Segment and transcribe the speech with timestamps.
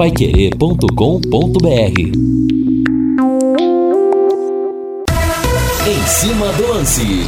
[0.00, 2.00] paiquerê.com.br
[5.86, 7.26] Em cima do lance.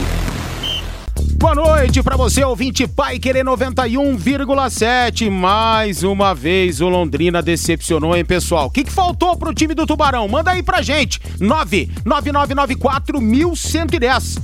[1.34, 5.30] Boa noite para você, ouvinte Pai Querer 91,7.
[5.30, 8.68] Mais uma vez o Londrina decepcionou, hein, pessoal?
[8.68, 10.26] O que, que faltou pro time do Tubarão?
[10.26, 11.20] Manda aí pra gente.
[11.38, 14.38] 99994 1110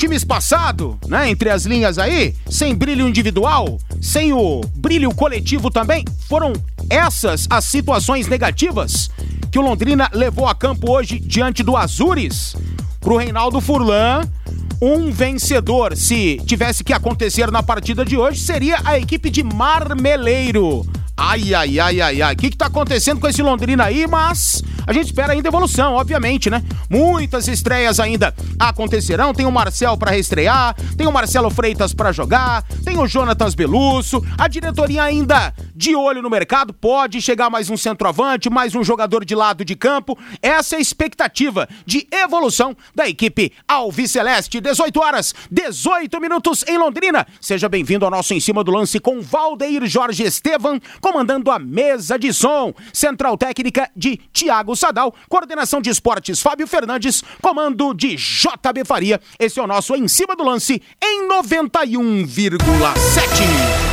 [0.00, 1.28] time espaçado, né?
[1.28, 6.06] Entre as linhas aí, sem brilho individual, sem o brilho coletivo também.
[6.26, 6.54] Foram
[6.90, 9.08] essas as situações negativas
[9.50, 12.54] que o Londrina levou a campo hoje diante do Azures.
[13.00, 14.22] Pro Reinaldo Furlan,
[14.82, 20.86] um vencedor, se tivesse que acontecer na partida de hoje, seria a equipe de Marmeleiro.
[21.16, 22.34] Ai, ai, ai, ai, ai.
[22.34, 24.06] O que, que tá acontecendo com esse Londrina aí?
[24.06, 26.64] Mas a gente espera ainda evolução, obviamente, né?
[26.90, 29.32] Muitas estreias ainda acontecerão.
[29.32, 34.20] Tem o Marcel para reestrear, tem o Marcelo Freitas para jogar, tem o Jonatas Belusso.
[34.36, 36.74] A diretoria ainda de olho no mercado.
[36.74, 40.18] Pode chegar mais um centroavante, mais um jogador de lado de campo.
[40.42, 44.60] Essa é a expectativa de evolução da equipe Alviceleste.
[44.60, 47.24] 18 horas, 18 minutos em Londrina.
[47.40, 52.18] Seja bem-vindo ao nosso Em Cima do Lance com Valdeir Jorge Estevam comandando a mesa
[52.18, 52.74] de som.
[52.92, 59.20] Central técnica de Tiago Sadal, coordenação de esportes Fábio Fernandes, comando de JB Faria.
[59.38, 63.90] Esse é o nosso Em Cima do Lance em 91,7.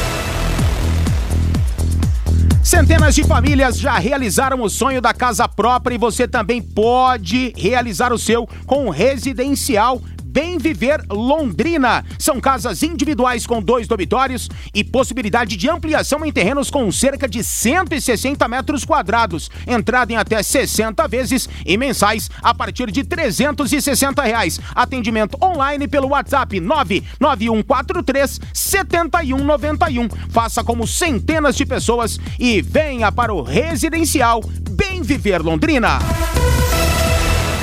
[2.63, 8.11] Centenas de famílias já realizaram o sonho da casa própria e você também pode realizar
[8.11, 10.01] o seu com residencial
[10.37, 12.05] Bem Viver Londrina.
[12.19, 17.43] São casas individuais com dois dormitórios e possibilidade de ampliação em terrenos com cerca de
[17.43, 19.49] 160 metros quadrados.
[19.65, 24.59] Entrada em até 60 vezes e mensais a partir de 360 reais.
[24.75, 30.07] Atendimento online pelo WhatsApp 99143 7191.
[30.29, 35.97] Faça como centenas de pessoas e venha para o residencial Bem Viver Londrina.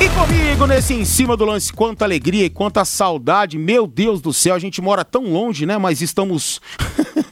[0.05, 3.56] E comigo nesse em cima do lance, quanta alegria e quanta saudade.
[3.56, 5.78] Meu Deus do céu, a gente mora tão longe, né?
[5.78, 6.61] Mas estamos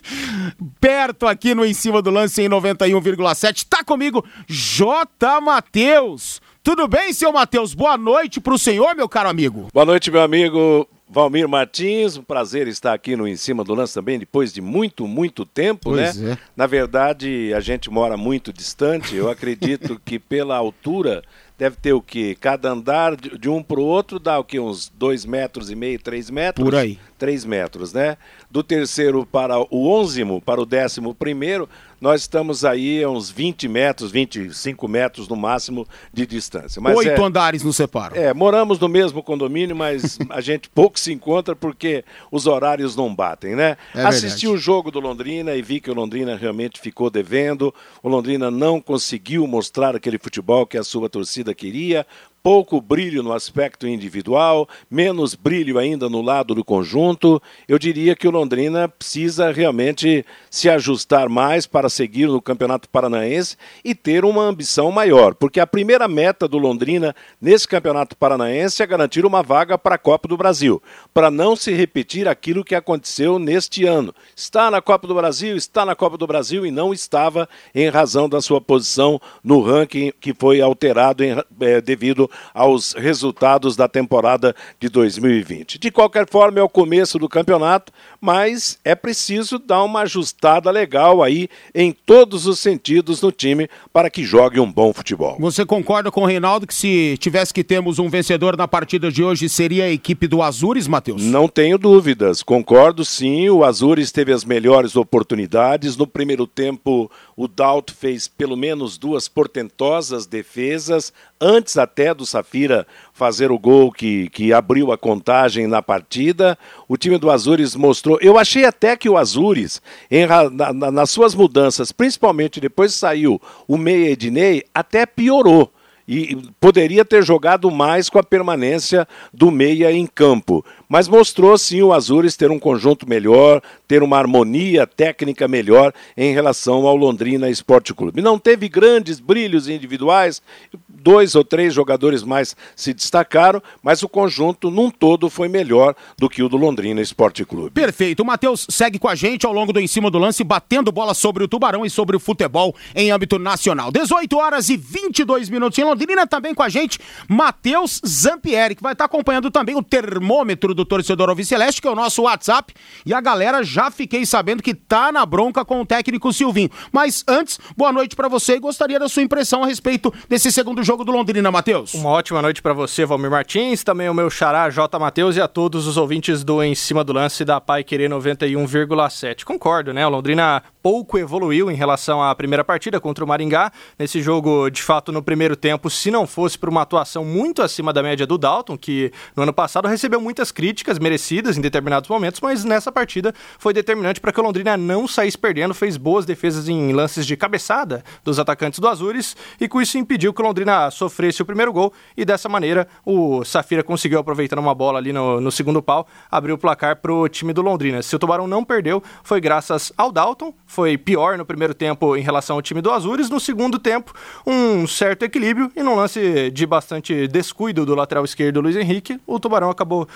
[0.80, 3.66] perto aqui no em cima do lance em 91,7.
[3.68, 5.38] Tá comigo J.
[5.42, 6.40] Matheus.
[6.62, 7.74] Tudo bem, seu Matheus?
[7.74, 9.68] Boa noite pro senhor, meu caro amigo.
[9.70, 10.88] Boa noite, meu amigo.
[11.12, 15.06] Valmir Martins, um prazer estar aqui no Em Cima do Lance também, depois de muito,
[15.06, 16.32] muito tempo, pois né?
[16.32, 16.38] É.
[16.56, 21.22] Na verdade, a gente mora muito distante, eu acredito que pela altura
[21.62, 22.36] deve ter o quê?
[22.40, 24.58] Cada andar de, um para o outro dá o quê?
[24.58, 26.64] Uns dois metros e meio, três metros?
[26.64, 26.98] Por aí.
[27.22, 28.16] Três metros, né?
[28.50, 31.68] Do terceiro para o onzimo, para o décimo primeiro,
[32.02, 36.82] nós estamos aí a uns 20 metros, 25 metros no máximo de distância.
[36.82, 38.16] Mas Oito é, andares nos separam.
[38.16, 43.14] É, moramos no mesmo condomínio, mas a gente pouco se encontra porque os horários não
[43.14, 43.76] batem, né?
[43.94, 47.72] É Assisti o jogo do Londrina e vi que o Londrina realmente ficou devendo.
[48.02, 52.04] O Londrina não conseguiu mostrar aquele futebol que a sua torcida queria.
[52.44, 57.40] Pouco brilho no aspecto individual, menos brilho ainda no lado do conjunto.
[57.68, 63.56] Eu diria que o Londrina precisa realmente se ajustar mais para seguir no Campeonato Paranaense
[63.84, 68.86] e ter uma ambição maior, porque a primeira meta do Londrina nesse Campeonato Paranaense é
[68.88, 70.82] garantir uma vaga para a Copa do Brasil,
[71.14, 74.12] para não se repetir aquilo que aconteceu neste ano.
[74.34, 78.28] Está na Copa do Brasil, está na Copa do Brasil e não estava em razão
[78.28, 84.54] da sua posição no ranking que foi alterado em, eh, devido aos resultados da temporada
[84.80, 85.78] de 2020.
[85.78, 91.22] De qualquer forma, é o começo do campeonato, mas é preciso dar uma ajustada legal
[91.22, 95.36] aí em todos os sentidos no time para que jogue um bom futebol.
[95.40, 99.22] Você concorda com o Reinaldo que se tivesse que termos um vencedor na partida de
[99.22, 101.22] hoje seria a equipe do Azures, Matheus?
[101.22, 103.48] Não tenho dúvidas, concordo sim.
[103.48, 105.96] O Azures teve as melhores oportunidades.
[105.96, 107.10] No primeiro tempo,
[107.42, 113.90] o Daut fez pelo menos duas portentosas defesas, antes até do Safira fazer o gol
[113.90, 116.56] que, que abriu a contagem na partida.
[116.86, 118.16] O time do Azures mostrou.
[118.20, 123.42] Eu achei até que o Azures, em, na, na, nas suas mudanças, principalmente depois saiu
[123.66, 125.72] o Meia Ednei, até piorou
[126.06, 130.64] e poderia ter jogado mais com a permanência do meia em campo.
[130.92, 136.34] Mas mostrou sim o Azures ter um conjunto melhor, ter uma harmonia técnica melhor em
[136.34, 138.20] relação ao Londrina Esporte Clube.
[138.20, 140.42] Não teve grandes brilhos individuais,
[140.86, 146.28] dois ou três jogadores mais se destacaram, mas o conjunto num todo foi melhor do
[146.28, 147.70] que o do Londrina Esporte Clube.
[147.70, 148.20] Perfeito.
[148.20, 151.14] O Matheus segue com a gente ao longo do Em Cima do Lance, batendo bola
[151.14, 153.90] sobre o Tubarão e sobre o futebol em âmbito nacional.
[153.90, 158.92] 18 horas e 22 minutos em Londrina também com a gente, Matheus Zampieri, que vai
[158.92, 162.74] estar acompanhando também o termômetro do do torcedor Alviceleste, que é o nosso WhatsApp.
[163.06, 166.70] E a galera já fiquei sabendo que tá na bronca com o técnico Silvinho.
[166.90, 170.82] Mas antes, boa noite para você e gostaria da sua impressão a respeito desse segundo
[170.82, 171.94] jogo do Londrina, Matheus.
[171.94, 174.98] Uma ótima noite para você, Valmir Martins, também o meu xará J.
[174.98, 179.44] Matheus e a todos os ouvintes do Em Cima do Lance da Pai Querer 91,7.
[179.44, 180.04] Concordo, né?
[180.06, 183.70] O Londrina pouco evoluiu em relação à primeira partida contra o Maringá.
[183.96, 187.92] Nesse jogo, de fato, no primeiro tempo, se não fosse por uma atuação muito acima
[187.92, 192.40] da média do Dalton, que no ano passado recebeu muitas críticas merecidas em determinados momentos,
[192.40, 196.68] mas nessa partida foi determinante para que o Londrina não saísse perdendo, fez boas defesas
[196.68, 200.90] em lances de cabeçada dos atacantes do Azures e com isso impediu que o Londrina
[200.90, 205.40] sofresse o primeiro gol e dessa maneira o Safira conseguiu, aproveitando uma bola ali no,
[205.40, 208.02] no segundo pau, abrir o placar para o time do Londrina.
[208.02, 212.22] Se o Tubarão não perdeu, foi graças ao Dalton, foi pior no primeiro tempo em
[212.22, 214.14] relação ao time do Azures, no segundo tempo
[214.46, 219.38] um certo equilíbrio e num lance de bastante descuido do lateral esquerdo Luiz Henrique, o
[219.38, 220.08] Tubarão acabou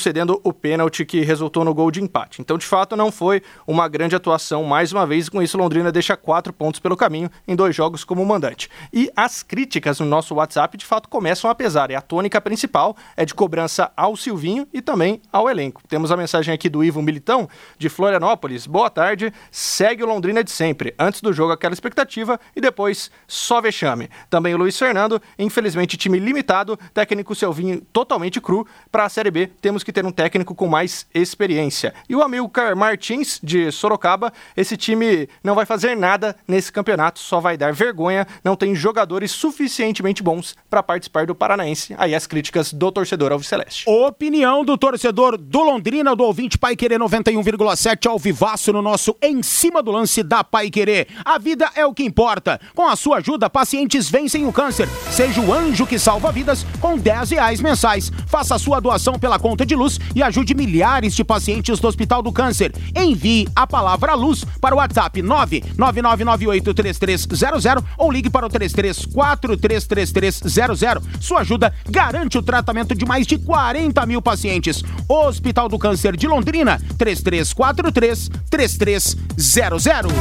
[0.00, 2.40] concedendo o pênalti que resultou no gol de empate.
[2.40, 6.16] Então, de fato, não foi uma grande atuação mais uma vez, com isso Londrina deixa
[6.16, 8.70] quatro pontos pelo caminho em dois jogos como mandante.
[8.90, 12.96] E as críticas no nosso WhatsApp, de fato, começam a pesar, e a tônica principal
[13.14, 15.82] é de cobrança ao Silvinho e também ao elenco.
[15.86, 18.66] Temos a mensagem aqui do Ivo Militão, de Florianópolis.
[18.66, 20.94] Boa tarde, segue o Londrina de sempre.
[20.98, 24.08] Antes do jogo, aquela expectativa e depois só vexame.
[24.30, 28.66] Também o Luiz Fernando, infelizmente, time limitado, técnico Silvinho totalmente cru.
[28.90, 31.94] Para a Série B, temos que ter um técnico com mais experiência.
[32.08, 37.40] E o Amilcar Martins, de Sorocaba, esse time não vai fazer nada nesse campeonato, só
[37.40, 41.94] vai dar vergonha, não tem jogadores suficientemente bons para participar do Paranaense.
[41.98, 43.84] Aí as críticas do torcedor Alviceleste.
[43.88, 49.42] Opinião do torcedor do Londrina, do ouvinte Pai Querer 91,7 ao vivaço no nosso Em
[49.42, 51.08] Cima do Lance da Pai Querer.
[51.24, 52.60] A vida é o que importa.
[52.74, 54.88] Com a sua ajuda, pacientes vencem o câncer.
[55.10, 58.10] Seja o anjo que salva vidas com 10 reais mensais.
[58.26, 62.22] Faça a sua doação pela conta de luz e ajude milhares de pacientes do Hospital
[62.22, 62.72] do Câncer.
[62.94, 71.02] Envie a palavra luz para o WhatsApp 999983300 ou ligue para o 33433300.
[71.20, 74.82] Sua ajuda garante o tratamento de mais de 40 mil pacientes.
[75.08, 80.12] Hospital do Câncer de Londrina, 3343 3300.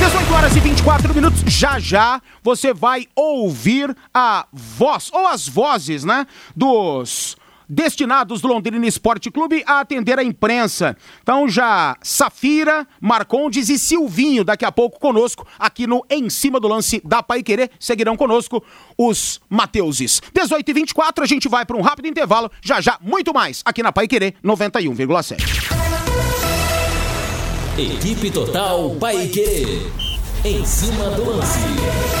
[0.00, 1.42] 18 horas e 24 minutos.
[1.46, 6.26] Já já você vai ouvir a voz, ou as vozes, né?
[6.56, 7.36] Dos
[7.70, 10.96] destinados do Londrina Esporte Clube a atender a imprensa.
[11.22, 16.66] Então já Safira, Marcondes e Silvinho daqui a pouco conosco aqui no Em Cima do
[16.66, 17.70] Lance da Pai Querer.
[17.78, 18.62] Seguirão conosco
[18.98, 20.20] os Mateuses.
[20.34, 22.50] 18 e 24 a gente vai para um rápido intervalo.
[22.60, 25.80] Já já muito mais aqui na Pai Querer 91,7.
[27.78, 29.86] Equipe Total Paique.
[30.44, 32.19] Em cima do lance.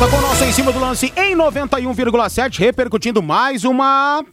[0.00, 4.24] Com o nosso Em Cima do Lance em 91,7, repercutindo mais uma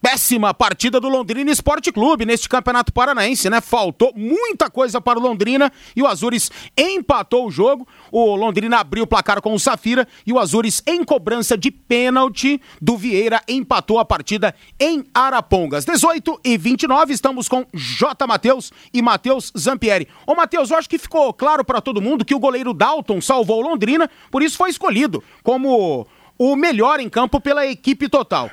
[0.00, 3.60] péssima partida do Londrina Esporte Clube neste Campeonato Paranaense, né?
[3.60, 7.86] Faltou muita coisa para o Londrina e o Azures empatou o jogo.
[8.12, 12.60] O Londrina abriu o placar com o Safira e o Azures, em cobrança de pênalti
[12.80, 15.84] do Vieira, empatou a partida em Arapongas.
[15.84, 18.26] 18 e 29, estamos com J.
[18.26, 20.08] Matheus e Matheus Zampieri.
[20.26, 23.62] Ô, Matheus, eu acho que ficou claro para todo mundo que o goleiro Dalton salvou
[23.62, 26.06] o Londrina, por isso foi escolhido como
[26.38, 28.50] o melhor em campo pela equipe total.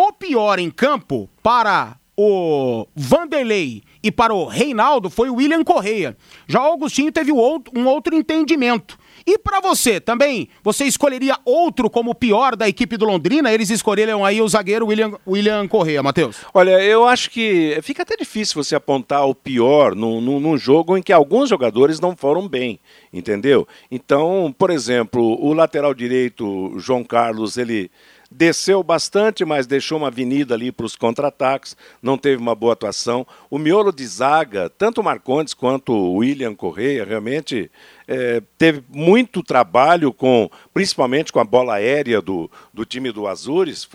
[0.00, 6.16] O pior em campo para o Vanderlei e para o Reinaldo foi o William Correia.
[6.46, 8.96] Já o Augustinho teve um outro entendimento.
[9.26, 13.52] E para você também, você escolheria outro como pior da equipe do Londrina?
[13.52, 16.36] Eles escolheram aí o zagueiro William, William Correia, Matheus.
[16.54, 20.96] Olha, eu acho que fica até difícil você apontar o pior num, num, num jogo
[20.96, 22.78] em que alguns jogadores não foram bem,
[23.12, 23.66] entendeu?
[23.90, 27.90] Então, por exemplo, o lateral direito, João Carlos, ele
[28.30, 33.26] desceu bastante, mas deixou uma avenida ali para os contra-ataques, não teve uma boa atuação.
[33.50, 37.70] O miolo de zaga, tanto o Marcondes quanto o William Correia, realmente
[38.06, 43.88] é, teve muito trabalho com, principalmente com a bola aérea do, do time do Azures,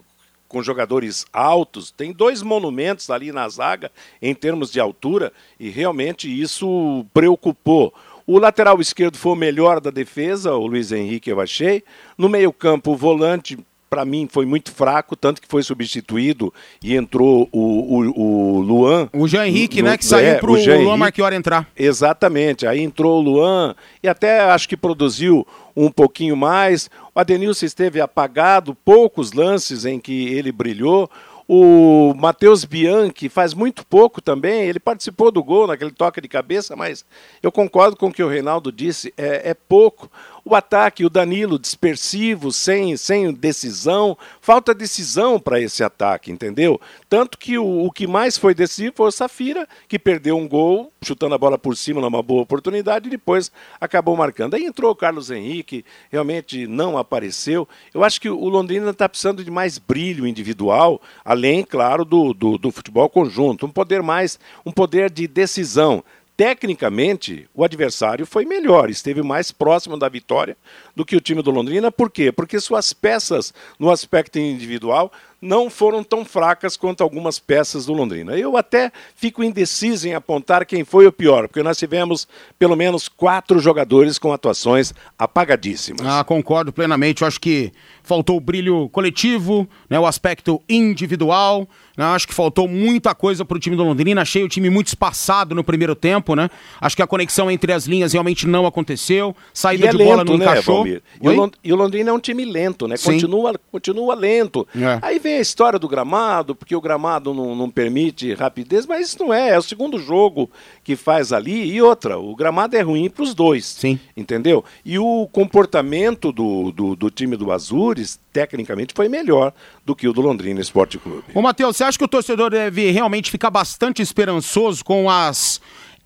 [0.48, 6.30] com jogadores altos, tem dois monumentos ali na zaga em termos de altura e realmente
[6.30, 7.92] isso preocupou.
[8.26, 11.84] O lateral esquerdo foi o melhor da defesa, o Luiz Henrique, eu achei.
[12.18, 13.58] No meio-campo, o volante
[13.94, 19.08] para mim foi muito fraco, tanto que foi substituído e entrou o, o, o Luan.
[19.14, 19.98] O Jean Henrique, no, né?
[20.00, 21.70] Que saiu é, pro o Luan Henrique, Marchiori entrar.
[21.78, 22.66] Exatamente.
[22.66, 25.46] Aí entrou o Luan e até acho que produziu
[25.76, 26.90] um pouquinho mais.
[27.14, 31.08] O Adenilson esteve apagado, poucos lances em que ele brilhou.
[31.48, 36.76] O Matheus Bianchi faz muito pouco também, ele participou do gol naquele toque de cabeça,
[36.76, 37.06] mas
[37.44, 40.10] eu concordo com o que o Reinaldo disse, é, é pouco.
[40.46, 46.82] O ataque, o Danilo dispersivo, sem, sem decisão, falta decisão para esse ataque, entendeu?
[47.08, 50.92] Tanto que o, o que mais foi decisivo foi o Safira, que perdeu um gol,
[51.02, 54.56] chutando a bola por cima numa boa oportunidade, e depois acabou marcando.
[54.56, 57.66] Aí entrou o Carlos Henrique, realmente não apareceu.
[57.94, 62.58] Eu acho que o Londrina está precisando de mais brilho individual, além, claro, do, do,
[62.58, 63.66] do futebol conjunto.
[63.66, 66.04] Um poder mais, um poder de decisão
[66.36, 70.58] tecnicamente, o adversário foi melhor, esteve mais próximo da vitória
[70.96, 71.92] do que o time do Londrina.
[71.92, 72.32] Por quê?
[72.32, 75.12] Porque suas peças no aspecto individual
[75.44, 78.38] não foram tão fracas quanto algumas peças do Londrina.
[78.38, 82.26] Eu até fico indeciso em apontar quem foi o pior, porque nós tivemos
[82.58, 86.08] pelo menos quatro jogadores com atuações apagadíssimas.
[86.08, 87.22] Ah, concordo plenamente.
[87.22, 91.68] Eu acho que faltou o brilho coletivo, né, o aspecto individual.
[91.96, 94.22] Né, acho que faltou muita coisa para o time do Londrina.
[94.22, 96.50] Achei o time muito espaçado no primeiro tempo, né?
[96.82, 99.36] Acho que a conexão entre as linhas realmente não aconteceu.
[99.54, 100.88] Saída é de lento, bola não né, encaixou.
[100.88, 102.96] E o, e o, Londrina é um time lento, né?
[102.98, 104.68] Continua, continua lento.
[104.76, 105.00] É.
[105.02, 109.20] Aí vem a história do gramado, porque o gramado não, não permite rapidez, mas isso
[109.20, 109.50] não é.
[109.50, 110.50] É o segundo jogo
[110.84, 111.72] que faz ali.
[111.72, 113.66] E outra, o gramado é ruim para os dois.
[113.66, 114.00] Sim.
[114.16, 114.64] Entendeu?
[114.86, 119.54] E o comportamento do, do, do time do Azures, tecnicamente, foi melhor
[119.86, 121.24] do que o do Londrina Esporte Clube.
[121.34, 125.62] Ô, Matheus, você acha que o torcedor deve realmente ficar bastante esperançoso com as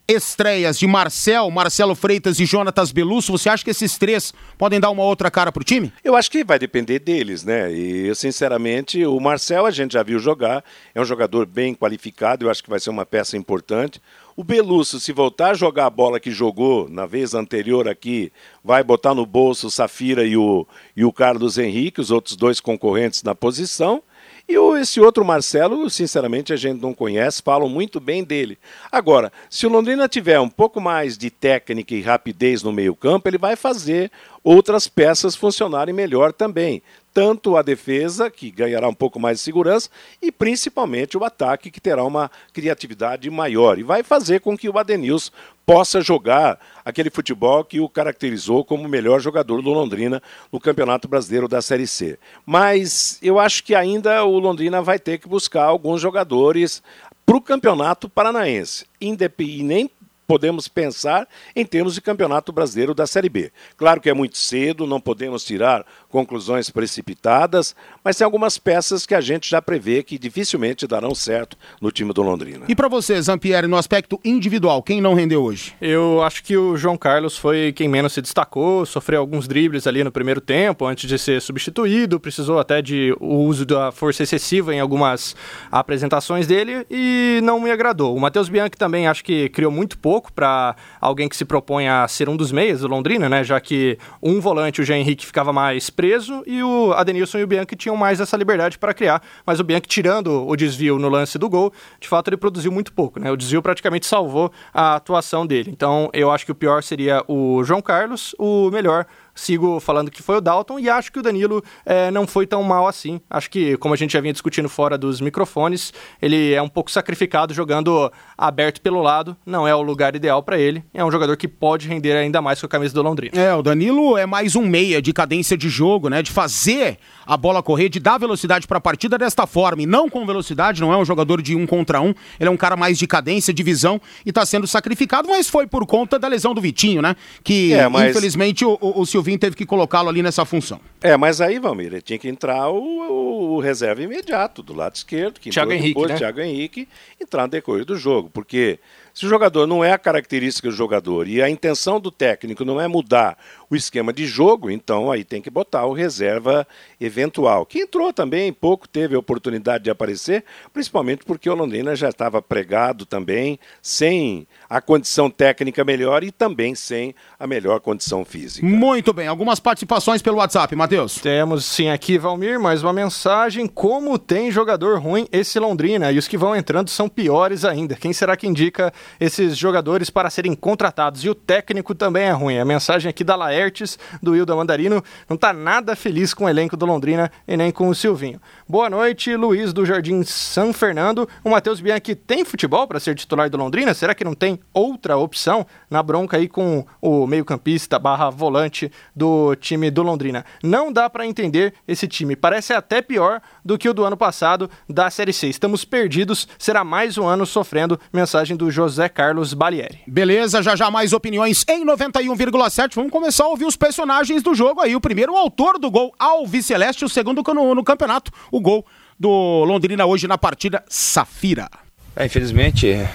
[0.09, 4.89] estreias de Marcel, Marcelo Freitas e Jonatas Belusso, você acha que esses três podem dar
[4.89, 5.91] uma outra cara pro time?
[6.01, 7.69] Eu acho que vai depender deles, né?
[7.73, 10.63] E sinceramente, o Marcel a gente já viu jogar,
[10.95, 14.01] é um jogador bem qualificado, eu acho que vai ser uma peça importante.
[14.33, 18.31] O Belusso, se voltar a jogar a bola que jogou na vez anterior aqui,
[18.63, 22.61] vai botar no bolso o Safira e o, e o Carlos Henrique, os outros dois
[22.61, 24.01] concorrentes na posição.
[24.49, 28.57] E esse outro Marcelo, sinceramente, a gente não conhece, falam muito bem dele.
[28.89, 33.37] Agora, se o Londrina tiver um pouco mais de técnica e rapidez no meio-campo, ele
[33.37, 34.09] vai fazer
[34.41, 36.81] outras peças funcionarem melhor também.
[37.17, 39.89] Tanto a defesa, que ganhará um pouco mais de segurança,
[40.21, 43.79] e principalmente o ataque, que terá uma criatividade maior.
[43.79, 45.31] E vai fazer com que o Adenilson
[45.65, 50.21] possa jogar aquele futebol que o caracterizou como o melhor jogador do Londrina
[50.51, 52.19] no Campeonato Brasileiro da Série C.
[52.45, 56.83] Mas eu acho que ainda o Londrina vai ter que buscar alguns jogadores
[57.25, 58.85] para o Campeonato Paranaense.
[59.01, 59.89] E nem
[60.27, 63.49] podemos pensar em termos de Campeonato Brasileiro da Série B.
[63.77, 69.15] Claro que é muito cedo, não podemos tirar conclusões precipitadas, mas tem algumas peças que
[69.15, 72.65] a gente já prevê que dificilmente darão certo no time do Londrina.
[72.67, 75.73] E para você, Zampieri, no aspecto individual, quem não rendeu hoje?
[75.79, 80.03] Eu acho que o João Carlos foi quem menos se destacou, sofreu alguns dribles ali
[80.03, 84.75] no primeiro tempo, antes de ser substituído, precisou até de o uso da força excessiva
[84.75, 85.35] em algumas
[85.71, 88.15] apresentações dele e não me agradou.
[88.15, 91.87] O Matheus Bianchi também acho que criou muito pouco pouco para alguém que se propõe
[91.87, 93.43] a ser um dos meias do Londrina, né?
[93.43, 97.47] Já que um volante, o Jean Henrique, ficava mais preso e o Adenilson e o
[97.47, 99.21] Bianchi tinham mais essa liberdade para criar.
[99.45, 102.91] Mas o Bianchi, tirando o desvio no lance do gol, de fato ele produziu muito
[102.91, 103.31] pouco, né?
[103.31, 105.69] O desvio praticamente salvou a atuação dele.
[105.71, 109.05] Então eu acho que o pior seria o João Carlos, o melhor
[109.37, 112.63] sigo falando que foi o Dalton e acho que o Danilo é, não foi tão
[112.63, 113.21] mal assim.
[113.29, 116.91] Acho que, como a gente já vinha discutindo fora dos microfones, ele é um pouco
[116.91, 120.83] sacrificado jogando aberto pelo lado, não é o lugar ideal para ele.
[120.93, 123.39] É um jogador que pode render ainda mais com a camisa do Londrina.
[123.39, 126.21] É, o Danilo é mais um meia de cadência de jogo, né?
[126.21, 129.81] De fazer a bola correr, de dar velocidade para a partida desta forma.
[129.81, 132.13] E não com velocidade, não é um jogador de um contra um.
[132.39, 135.67] Ele é um cara mais de cadência, de visão e está sendo sacrificado, mas foi
[135.67, 137.15] por conta da lesão do Vitinho, né?
[137.43, 138.11] Que é, mas...
[138.11, 140.79] infelizmente o, o, o Silvinho teve que colocá-lo ali nessa função.
[141.01, 144.95] É, mas aí, Valmir, ele tinha que entrar o, o, o reserva imediato, do lado
[144.95, 146.17] esquerdo, que Thiago Henrique, depois, né?
[146.17, 146.87] Thiago Henrique,
[147.19, 148.79] entrar no decorrer do jogo, porque
[149.13, 152.79] se o jogador não é a característica do jogador e a intenção do técnico não
[152.79, 153.37] é mudar
[153.69, 156.67] o esquema de jogo, então aí tem que botar o reserva
[156.99, 157.65] eventual.
[157.65, 160.43] Que entrou também, pouco teve a oportunidade de aparecer,
[160.73, 166.75] principalmente porque o Londrina já estava pregado também, sem a condição técnica melhor e também
[166.75, 168.65] sem a melhor condição física.
[168.65, 171.15] Muito bem, algumas participações pelo WhatsApp, Matheus.
[171.15, 173.67] Temos sim aqui, Valmir, mais uma mensagem.
[173.67, 176.11] Como tem jogador ruim esse Londrina?
[176.11, 177.95] E os que vão entrando são piores ainda.
[177.95, 181.23] Quem será que indica esses jogadores para serem contratados.
[181.23, 182.57] E o técnico também é ruim.
[182.57, 186.77] A mensagem aqui da Laertes, do Hilda Mandarino, não está nada feliz com o elenco
[186.77, 188.39] do Londrina e nem com o Silvinho.
[188.69, 191.27] Boa noite, Luiz do Jardim São Fernando.
[191.43, 193.93] O Matheus Bianchi tem futebol para ser titular do Londrina?
[193.95, 199.55] Será que não tem outra opção na bronca aí com o meio-campista barra volante do
[199.55, 200.45] time do Londrina?
[200.61, 202.35] Não dá para entender esse time.
[202.35, 205.47] Parece até pior do que o do ano passado da Série C.
[205.47, 206.47] Estamos perdidos.
[206.59, 207.99] Será mais um ano sofrendo.
[208.13, 210.01] Mensagem do José Carlos Balieri.
[210.05, 212.95] Beleza, já já mais opiniões em 91,7.
[212.95, 214.95] Vamos começar a ouvir os personagens do jogo aí.
[214.95, 218.85] O primeiro, o autor do gol, Alves Celeste, o segundo no, no campeonato, o gol
[219.19, 221.69] do Londrina hoje na partida Safira.
[222.15, 223.07] É, infelizmente,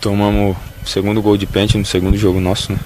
[0.00, 2.78] tomamos o segundo gol de pênalti no segundo jogo nosso, né?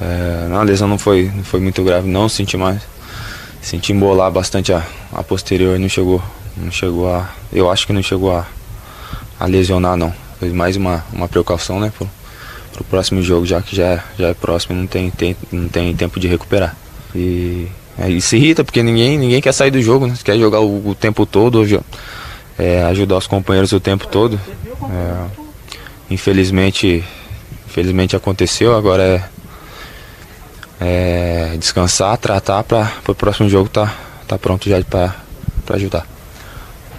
[0.00, 2.82] É, a lesão não foi, não foi muito grave, não senti mais.
[3.62, 6.22] Senti embolar bastante a, a posterior, não chegou,
[6.56, 7.30] não chegou a.
[7.52, 8.46] Eu acho que não chegou a,
[9.40, 10.12] a lesionar não.
[10.38, 11.90] Foi mais uma, uma precaução, né?
[12.74, 16.18] Pro, próximo jogo, já que já, já é próximo, não tem, tem, não tem tempo
[16.18, 16.76] de recuperar.
[17.14, 20.14] E é, isso irrita, porque ninguém, ninguém quer sair do jogo, né?
[20.24, 21.64] Quer jogar o, o tempo todo,
[22.58, 24.38] é, ajudar os companheiros o tempo todo.
[24.90, 25.24] É,
[26.10, 27.04] infelizmente,
[27.66, 29.30] infelizmente aconteceu, agora
[30.80, 33.94] é, é descansar, tratar para o próximo jogo tá,
[34.26, 35.14] tá pronto já para
[35.70, 36.06] ajudar.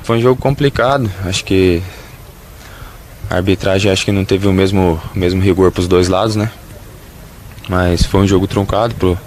[0.04, 1.82] Foi um jogo complicado, acho que
[3.30, 6.52] a arbitragem acho que não teve o mesmo, mesmo rigor para os dois lados, né?
[7.68, 9.18] Mas foi um jogo truncado pro,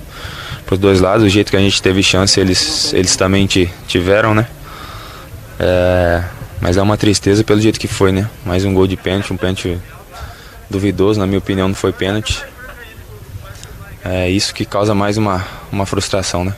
[0.65, 3.47] pros dois lados, o jeito que a gente teve chance eles, eles também
[3.87, 4.47] tiveram, né?
[5.59, 6.23] É,
[6.61, 8.29] mas é uma tristeza pelo jeito que foi, né?
[8.45, 9.79] Mais um gol de pênalti, um pênalti
[10.71, 12.43] duvidoso, na minha opinião não foi pênalti.
[14.05, 16.55] É isso que causa mais uma, uma frustração, né?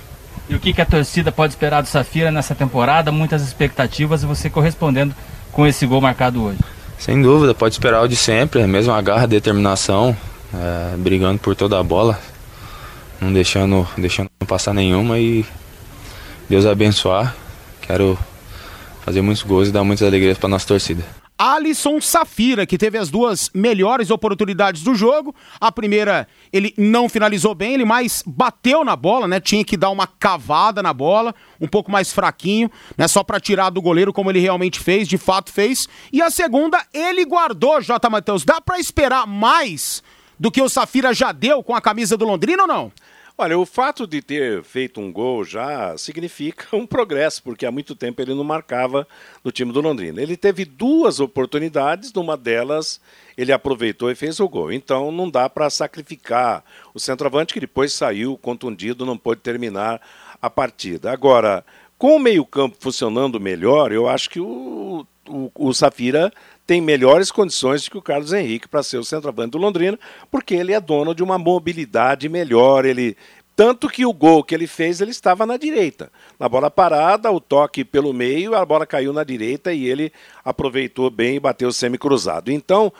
[0.48, 3.12] E o que, que a torcida pode esperar do Safira nessa temporada?
[3.12, 5.14] Muitas expectativas e você correspondendo
[5.52, 6.58] com esse gol marcado hoje.
[7.00, 10.14] Sem dúvida, pode esperar o de sempre, a mesma garra, determinação,
[10.52, 12.20] é, brigando por toda a bola,
[13.18, 15.42] não deixando, deixando passar nenhuma e
[16.46, 17.34] Deus abençoar.
[17.80, 18.18] Quero
[19.02, 21.02] fazer muitos gols e dar muitas alegrias para nossa torcida.
[21.40, 25.34] Alisson Safira, que teve as duas melhores oportunidades do jogo.
[25.58, 29.40] A primeira, ele não finalizou bem, ele mais bateu na bola, né?
[29.40, 33.08] Tinha que dar uma cavada na bola, um pouco mais fraquinho, né?
[33.08, 35.88] Só para tirar do goleiro como ele realmente fez, de fato fez.
[36.12, 38.10] E a segunda, ele guardou, J.
[38.10, 38.44] Matheus.
[38.44, 40.02] Dá para esperar mais
[40.38, 42.92] do que o Safira já deu com a camisa do Londrina ou não?
[43.42, 47.96] Olha, o fato de ter feito um gol já significa um progresso, porque há muito
[47.96, 49.08] tempo ele não marcava
[49.42, 50.20] no time do Londrina.
[50.20, 53.00] Ele teve duas oportunidades, numa delas
[53.38, 54.70] ele aproveitou e fez o gol.
[54.70, 60.02] Então não dá para sacrificar o centroavante, que depois saiu contundido, não pôde terminar
[60.42, 61.10] a partida.
[61.10, 61.64] Agora,
[61.96, 66.30] com o meio-campo funcionando melhor, eu acho que o, o, o Safira
[66.70, 69.98] tem melhores condições do que o Carlos Henrique para ser o centroavante do Londrina,
[70.30, 73.16] porque ele é dono de uma mobilidade melhor, ele
[73.56, 76.12] tanto que o gol que ele fez, ele estava na direita.
[76.38, 80.12] Na bola parada, o toque pelo meio, a bola caiu na direita e ele
[80.44, 82.52] aproveitou bem e bateu semi-cruzado.
[82.52, 82.92] Então,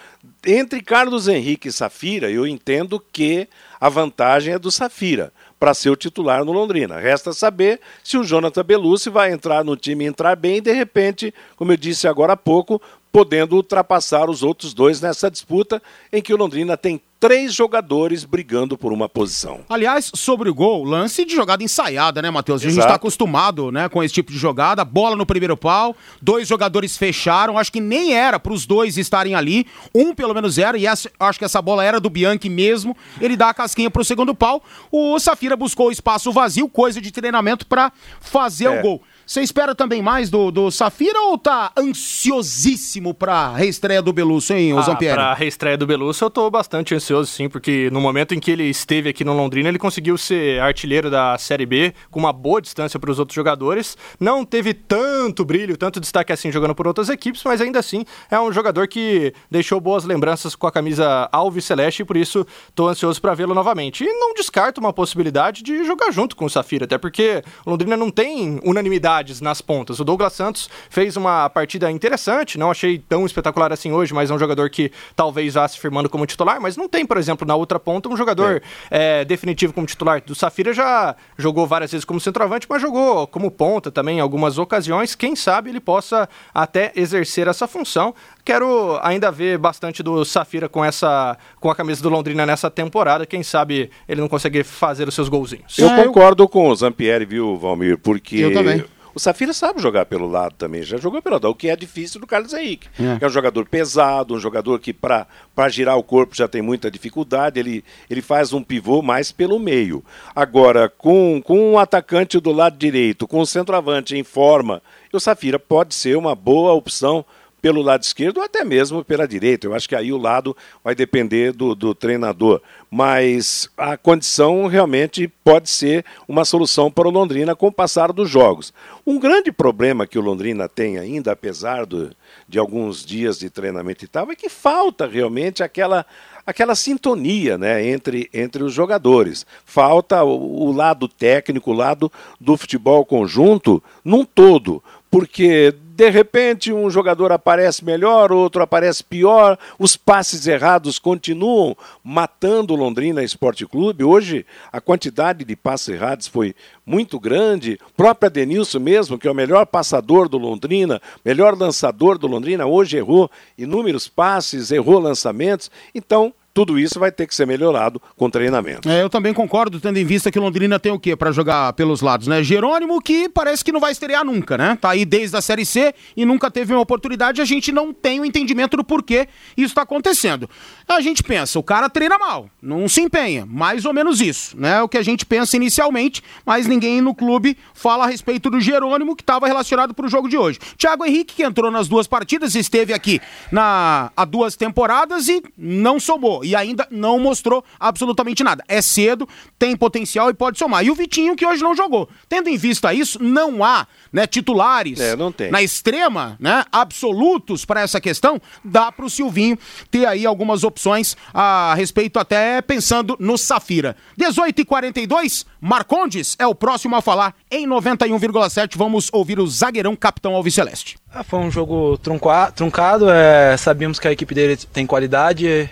[0.45, 3.49] entre Carlos Henrique e Safira, eu entendo que
[3.81, 6.99] a vantagem é do Safira para ser o titular no Londrina.
[6.99, 10.73] Resta saber se o Jonathan Belucci vai entrar no time e entrar bem e, de
[10.73, 12.81] repente, como eu disse agora há pouco,
[13.13, 18.79] podendo ultrapassar os outros dois nessa disputa em que o Londrina tem três jogadores brigando
[18.79, 19.61] por uma posição.
[19.69, 22.63] Aliás, sobre o gol, lance de jogada ensaiada, né, Matheus?
[22.63, 26.49] A gente está acostumado né, com esse tipo de jogada, bola no primeiro pau, dois
[26.49, 30.79] jogadores fecharam, acho que nem era para os dois estarem ali, um pelo menos era,
[30.79, 34.01] e essa, acho que essa bola era do Bianchi mesmo, ele dá a casquinha para
[34.01, 38.79] o segundo pau, o Safira buscou o espaço vazio, coisa de treinamento para fazer é.
[38.79, 39.03] o gol.
[39.31, 44.77] Você espera também mais do, do Safira ou tá ansiosíssimo pra reestreia do Belusso, hein,
[44.77, 45.15] ah, Zampieri?
[45.15, 48.65] Pra reestreia do Belusso eu tô bastante ansioso, sim, porque no momento em que ele
[48.65, 52.99] esteve aqui no Londrina, ele conseguiu ser artilheiro da Série B com uma boa distância
[52.99, 53.97] para os outros jogadores.
[54.19, 58.41] Não teve tanto brilho, tanto destaque assim jogando por outras equipes, mas ainda assim é
[58.41, 62.89] um jogador que deixou boas lembranças com a camisa Alves Celeste e por isso tô
[62.89, 64.03] ansioso para vê-lo novamente.
[64.03, 67.97] E não descarto uma possibilidade de jogar junto com o Safira, até porque o Londrina
[67.97, 70.01] não tem unanimidade nas pontas.
[70.01, 74.35] O Douglas Santos fez uma partida interessante, não achei tão espetacular assim hoje, mas é
[74.35, 77.55] um jogador que talvez vá se firmando como titular, mas não tem, por exemplo, na
[77.55, 79.21] outra ponta um jogador é.
[79.21, 80.23] É, definitivo como titular.
[80.25, 84.59] Do Safira já jogou várias vezes como centroavante, mas jogou como ponta também em algumas
[84.59, 85.15] ocasiões.
[85.15, 88.15] Quem sabe ele possa até exercer essa função.
[88.45, 93.27] Quero ainda ver bastante do Safira com essa com a camisa do Londrina nessa temporada.
[93.27, 95.79] Quem sabe ele não consegue fazer os seus golzinhos.
[95.79, 97.99] Eu é, concordo com o Zampieri, viu, Valmir?
[97.99, 101.55] Porque eu também o Safira sabe jogar pelo lado também, já jogou pelo lado, o
[101.55, 102.89] que é difícil do Carlos Henrique.
[102.99, 105.27] É, é um jogador pesado, um jogador que para
[105.69, 110.05] girar o corpo já tem muita dificuldade, ele, ele faz um pivô mais pelo meio.
[110.35, 115.59] Agora, com, com um atacante do lado direito, com o centroavante em forma, o Safira
[115.59, 117.25] pode ser uma boa opção
[117.61, 119.67] pelo lado esquerdo ou até mesmo pela direita.
[119.67, 122.61] Eu acho que aí o lado vai depender do, do treinador.
[122.91, 128.29] Mas a condição realmente pode ser uma solução para o Londrina com o passar dos
[128.29, 128.73] jogos.
[129.07, 132.11] Um grande problema que o Londrina tem ainda, apesar do,
[132.49, 136.05] de alguns dias de treinamento e tal, é que falta realmente aquela
[136.47, 139.47] aquela sintonia né, entre, entre os jogadores.
[139.65, 146.73] Falta o, o lado técnico, o lado do futebol conjunto num todo, porque de repente
[146.73, 153.67] um jogador aparece melhor, outro aparece pior, os passes errados continuam matando o Londrina Esporte
[153.67, 154.03] Clube.
[154.03, 156.55] Hoje a quantidade de passes errados foi
[156.87, 157.79] muito grande.
[157.91, 162.97] O próprio mesmo, que é o melhor passador do Londrina, melhor lançador do Londrina, hoje
[162.97, 165.71] errou inúmeros passes, errou lançamentos.
[165.95, 168.89] Então, tudo isso vai ter que ser melhorado com treinamento.
[168.89, 172.01] É, eu também concordo, tendo em vista que Londrina tem o quê para jogar pelos
[172.01, 172.43] lados, né?
[172.43, 174.77] Jerônimo, que parece que não vai estrear nunca, né?
[174.81, 178.21] Tá aí desde a Série C e nunca teve uma oportunidade, a gente não tem
[178.21, 180.49] o entendimento do porquê isso está acontecendo.
[180.89, 184.83] A gente pensa, o cara treina mal, não se empenha, mais ou menos isso, né?
[184.83, 189.15] O que a gente pensa inicialmente, mas ninguém no clube fala a respeito do Jerônimo,
[189.15, 190.59] que estava relacionado para o jogo de hoje.
[190.77, 193.21] Thiago Henrique, que entrou nas duas partidas, esteve aqui
[193.53, 198.65] na, há duas temporadas e não somou e ainda não mostrou absolutamente nada.
[198.69, 200.85] É cedo, tem potencial e pode somar.
[200.85, 202.09] E o Vitinho, que hoje não jogou.
[202.29, 205.51] Tendo em vista isso, não há né, titulares é, não tem.
[205.51, 208.41] na extrema, né, absolutos para essa questão.
[208.65, 209.59] Dá para o Silvinho
[209.91, 213.97] ter aí algumas opções a respeito, até pensando no Safira.
[214.17, 218.77] 18 e 42 Marcondes é o próximo a falar em 91,7.
[218.77, 220.97] Vamos ouvir o zagueirão capitão Alviceleste.
[221.13, 225.69] Ah, foi um jogo truncado, é, sabíamos que a equipe dele tem qualidade,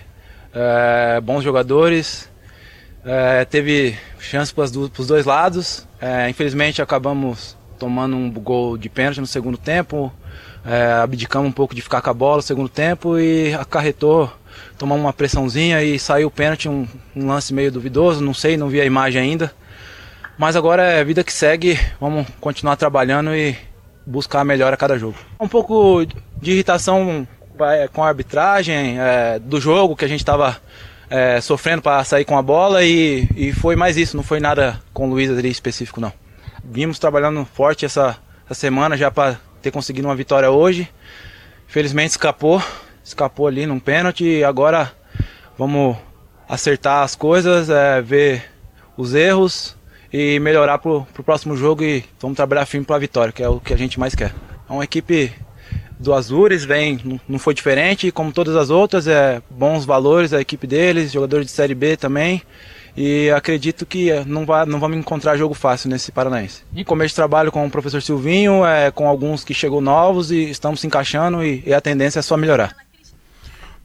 [0.53, 2.29] é, bons jogadores,
[3.05, 5.87] é, teve chance para os dois lados.
[6.01, 10.11] É, infelizmente acabamos tomando um gol de pênalti no segundo tempo,
[10.65, 14.31] é, abdicamos um pouco de ficar com a bola no segundo tempo e acarretou,
[14.77, 16.85] tomamos uma pressãozinha e saiu o pênalti, um,
[17.15, 19.53] um lance meio duvidoso, não sei, não vi a imagem ainda.
[20.37, 23.57] Mas agora é vida que segue, vamos continuar trabalhando e
[24.05, 25.15] buscar melhor a cada jogo.
[25.39, 26.05] Um pouco
[26.41, 27.27] de irritação
[27.93, 30.57] com a arbitragem é, do jogo que a gente estava
[31.09, 34.79] é, sofrendo para sair com a bola e, e foi mais isso, não foi nada
[34.93, 36.13] com o Luiz ali específico não.
[36.63, 40.87] Vimos trabalhando forte essa, essa semana já para ter conseguido uma vitória hoje.
[41.67, 42.61] Felizmente escapou,
[43.03, 44.91] escapou ali num pênalti e agora
[45.57, 45.97] vamos
[46.47, 48.43] acertar as coisas, é, ver
[48.95, 49.75] os erros
[50.11, 53.49] e melhorar para o próximo jogo e vamos trabalhar firme para a vitória, que é
[53.49, 54.33] o que a gente mais quer.
[54.67, 55.33] É uma equipe
[55.99, 60.65] do Azures vem, não foi diferente, como todas as outras, é bons valores a equipe
[60.65, 62.41] deles, jogadores de Série B também.
[62.95, 66.63] E acredito que não, vai, não vamos encontrar jogo fácil nesse Paranaense.
[66.75, 70.49] E começo de trabalho com o professor Silvinho, é, com alguns que chegou novos e
[70.49, 72.75] estamos se encaixando e, e a tendência é só melhorar.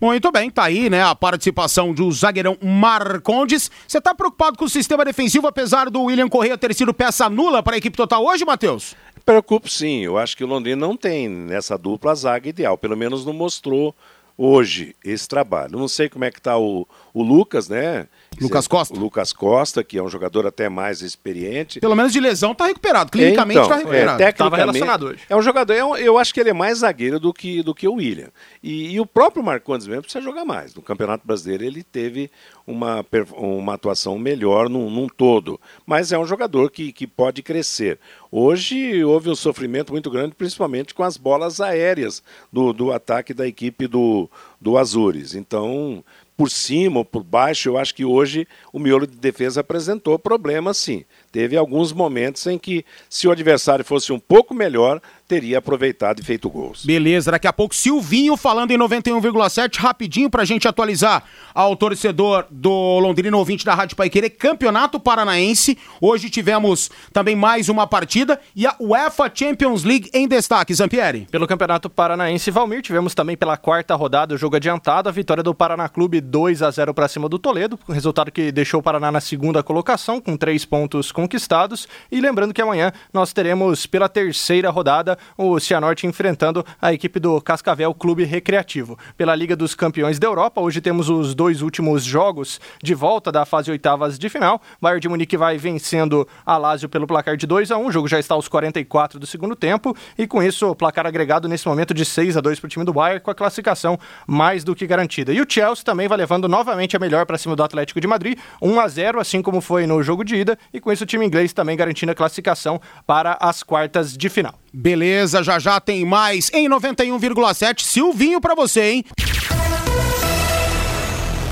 [0.05, 3.71] Muito bem, tá aí, né, a participação do zagueirão Marcondes.
[3.88, 7.62] Você tá preocupado com o sistema defensivo, apesar do William Correia ter sido peça nula
[7.62, 8.95] para a equipe total hoje, Matheus?
[9.25, 12.95] Preocupo sim, eu acho que o Londrina não tem nessa dupla a zaga ideal, pelo
[12.95, 13.95] menos não mostrou
[14.37, 15.79] hoje esse trabalho.
[15.79, 18.07] Não sei como é que está o, o Lucas, né?
[18.40, 18.94] Lucas Costa.
[18.94, 21.81] O Lucas Costa, que é um jogador até mais experiente.
[21.81, 24.23] Pelo menos de lesão está recuperado, clinicamente está então, recuperado.
[24.23, 25.20] É, Estava relacionado hoje.
[25.29, 27.75] É um jogador, é um, eu acho que ele é mais zagueiro do que, do
[27.75, 28.31] que o William.
[28.62, 30.75] E, e o próprio Marcondes mesmo precisa jogar mais.
[30.75, 32.31] No Campeonato Brasileiro ele teve
[32.66, 33.05] uma,
[33.37, 35.61] uma atuação melhor num, num todo.
[35.87, 37.99] Mas é um jogador que, que pode crescer.
[38.31, 43.47] Hoje houve um sofrimento muito grande, principalmente com as bolas aéreas do, do ataque da
[43.47, 44.29] equipe do,
[44.61, 45.35] do Azures.
[45.35, 46.03] Então,
[46.37, 50.77] por cima ou por baixo, eu acho que hoje o miolo de defesa apresentou problemas
[50.77, 51.05] sim.
[51.35, 56.23] Teve alguns momentos em que, se o adversário fosse um pouco melhor, teria aproveitado e
[56.23, 56.85] feito gols.
[56.85, 63.01] Beleza, daqui a pouco Silvinho falando em 91,7, rapidinho pra gente atualizar ao torcedor do
[63.01, 65.77] Londrina ouvinte da Rádio Paiquerê, Campeonato Paranaense.
[66.01, 71.27] Hoje tivemos também mais uma partida e a UEFA Champions League em destaque, Zampieri.
[71.33, 75.53] Pelo Campeonato Paranaense, Valmir, tivemos também pela quarta rodada o jogo adiantado, a vitória do
[75.53, 79.20] Paraná Clube 2 a 0 para cima do Toledo, resultado que deixou o Paraná na
[79.20, 81.88] segunda colocação com três pontos com conquistados.
[82.12, 87.40] E lembrando que amanhã nós teremos pela terceira rodada o Cianorte enfrentando a equipe do
[87.40, 88.98] Cascavel Clube Recreativo.
[89.16, 93.46] Pela Liga dos Campeões da Europa, hoje temos os dois últimos jogos de volta da
[93.46, 94.60] fase oitavas de final.
[94.80, 98.06] Bayern de Munique vai vencendo a Lazio pelo placar de 2 a 1 O jogo
[98.06, 99.96] já está aos 44 do segundo tempo.
[100.18, 102.84] E com isso, o placar agregado nesse momento de 6 a 2 para o time
[102.84, 105.32] do Bayern, com a classificação mais do que garantida.
[105.32, 108.38] E o Chelsea também vai levando novamente a melhor para cima do Atlético de Madrid,
[108.60, 110.58] 1 a 0 assim como foi no jogo de ida.
[110.72, 114.55] E com isso, o time inglês também garantindo a classificação para as quartas de final.
[114.72, 117.83] Beleza, já já tem mais em 91,7.
[117.83, 119.05] Silvinho para você, hein?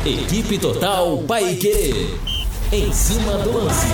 [0.05, 2.19] Equipe Total Paique.
[2.73, 3.87] Em cima do lance.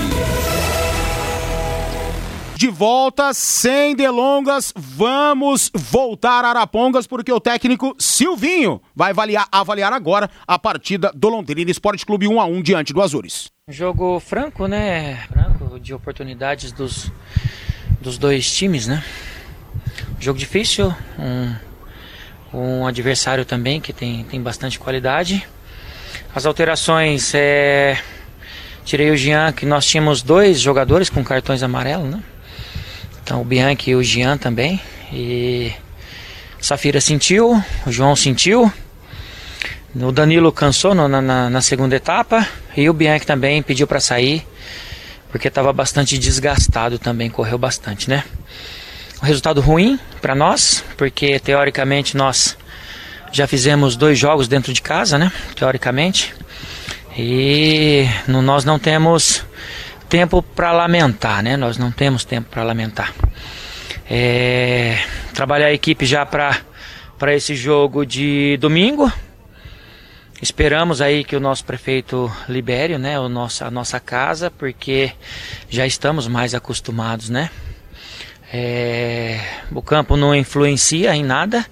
[2.59, 9.93] De volta, sem delongas, vamos voltar a Arapongas, porque o técnico Silvinho vai avaliar, avaliar
[9.93, 13.49] agora a partida do Londrina Esporte Clube 1 a 1 diante do Azures.
[13.69, 15.25] Jogo franco, né?
[15.29, 15.48] Franco,
[15.79, 17.11] de oportunidades dos,
[18.01, 19.03] dos dois times, né?
[20.21, 21.55] Jogo difícil, um,
[22.53, 25.47] um adversário também que tem, tem bastante qualidade.
[26.35, 27.99] As alterações, é,
[28.85, 32.23] tirei o Jean, que nós tínhamos dois jogadores com cartões amarelos, né?
[33.23, 34.81] Então o Bianchi e o Jean também.
[35.13, 35.73] E
[36.61, 38.73] Safira sentiu, o João sentiu.
[39.95, 42.47] O Danilo cansou no, na, na, segunda etapa.
[42.77, 44.47] E o Bianchi também pediu para sair.
[45.31, 48.25] Porque estava bastante desgastado também, correu bastante, né?
[49.23, 52.57] Um resultado ruim para nós, porque teoricamente nós
[53.33, 55.31] já fizemos dois jogos dentro de casa, né?
[55.55, 56.35] Teoricamente.
[57.17, 59.45] E no, nós não temos
[60.09, 61.57] tempo para lamentar, né?
[61.57, 63.13] Nós não temos tempo para lamentar.
[64.09, 64.97] É,
[65.35, 66.57] trabalhar a equipe já para
[67.19, 69.13] para esse jogo de domingo.
[70.41, 75.13] Esperamos aí que o nosso prefeito libere, né, o nosso, a nossa casa, porque
[75.69, 77.51] já estamos mais acostumados, né?
[78.53, 79.41] É,
[79.73, 81.67] o campo não influencia em nada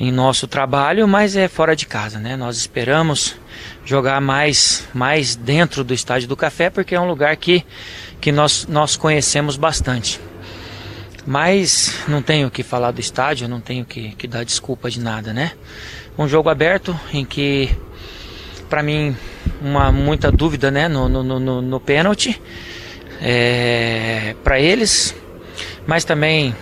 [0.00, 2.36] em nosso trabalho, mas é fora de casa, né?
[2.36, 3.36] Nós esperamos
[3.84, 7.64] jogar mais, mais dentro do Estádio do Café, porque é um lugar que,
[8.20, 10.20] que nós, nós conhecemos bastante.
[11.26, 15.32] Mas não tenho que falar do estádio, não tenho que, que dar desculpa de nada,
[15.32, 15.52] né?
[16.18, 17.70] Um jogo aberto em que,
[18.68, 19.16] para mim,
[19.62, 20.88] uma muita dúvida, né?
[20.88, 22.42] No, no, no, no pênalti
[23.20, 25.14] é, para eles,
[25.86, 26.54] mas também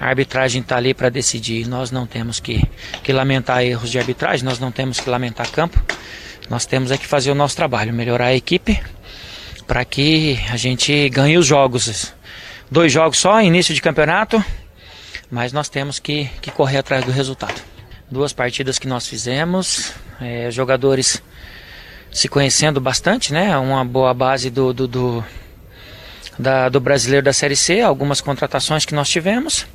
[0.00, 1.68] a arbitragem está ali para decidir.
[1.68, 2.62] Nós não temos que,
[3.02, 5.78] que lamentar erros de arbitragem, nós não temos que lamentar campo.
[6.48, 8.82] Nós temos é que fazer o nosso trabalho, melhorar a equipe
[9.66, 12.12] para que a gente ganhe os jogos.
[12.70, 14.42] Dois jogos só, início de campeonato,
[15.30, 17.71] mas nós temos que, que correr atrás do resultado.
[18.12, 21.22] Duas partidas que nós fizemos, é, jogadores
[22.12, 23.56] se conhecendo bastante, né?
[23.56, 25.24] Uma boa base do, do, do,
[26.38, 29.66] da, do brasileiro da Série C, algumas contratações que nós tivemos.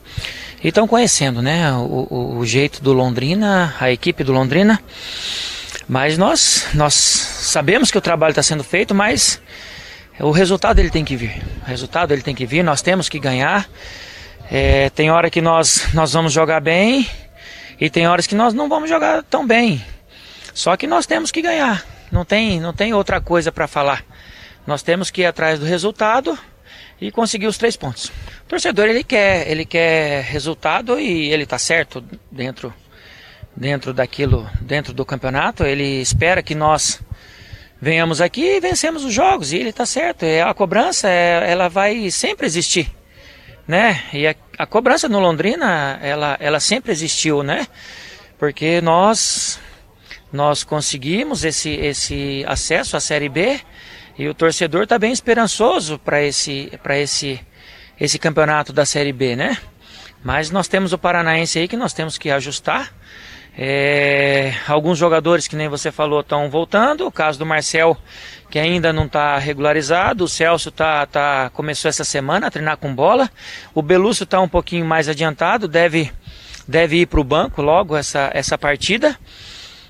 [0.63, 1.73] E estão conhecendo, né?
[1.73, 4.79] O, o, o jeito do Londrina, a equipe do Londrina.
[5.89, 9.41] Mas nós, nós sabemos que o trabalho está sendo feito, mas
[10.19, 11.41] o resultado ele tem que vir.
[11.63, 13.67] O resultado ele tem que vir, nós temos que ganhar.
[14.51, 17.09] É, tem hora que nós, nós vamos jogar bem
[17.79, 19.83] e tem horas que nós não vamos jogar tão bem.
[20.53, 21.85] Só que nós temos que ganhar.
[22.11, 24.03] Não tem, não tem outra coisa para falar.
[24.65, 26.37] Nós temos que ir atrás do resultado
[26.99, 28.07] e conseguir os três pontos.
[28.45, 32.73] O torcedor ele quer, ele quer resultado e ele está certo dentro
[33.55, 35.63] dentro daquilo, dentro do campeonato.
[35.63, 37.01] Ele espera que nós
[37.81, 39.51] venhamos aqui e vencemos os jogos.
[39.51, 40.23] E ele está certo.
[40.23, 42.91] É, a cobrança é, ela vai sempre existir.
[43.67, 44.01] Né?
[44.13, 47.67] E a, a, cobrança no Londrina, ela, ela sempre existiu, né?
[48.39, 49.59] Porque nós
[50.31, 53.59] nós conseguimos esse, esse acesso à Série B
[54.17, 57.39] e o torcedor está bem esperançoso para esse, esse,
[57.99, 59.57] esse campeonato da Série B, né?
[60.23, 62.93] Mas nós temos o Paranaense aí que nós temos que ajustar
[63.59, 67.07] é, alguns jogadores, que nem você falou, estão voltando.
[67.07, 67.97] O caso do Marcel,
[68.51, 70.25] que ainda não está regularizado.
[70.25, 73.31] O Celso tá, tá, começou essa semana a treinar com bola.
[73.73, 76.11] O Belúcio está um pouquinho mais adiantado, deve,
[76.67, 79.17] deve ir para o banco logo essa, essa partida.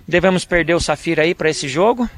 [0.08, 2.10] Devemos perder o Safira aí para esse jogo.